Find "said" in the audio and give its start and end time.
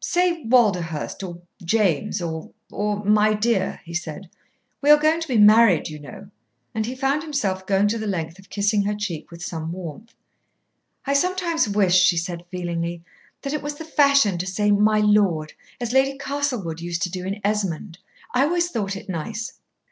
3.94-4.30, 12.16-12.46